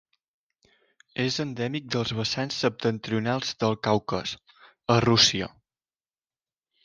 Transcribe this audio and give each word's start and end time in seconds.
És 1.23 1.35
endèmic 1.43 1.91
dels 1.95 2.13
vessants 2.19 2.55
septentrionals 2.63 3.51
del 3.65 3.77
Caucas, 3.89 4.33
a 4.95 4.95
Rússia. 5.05 5.51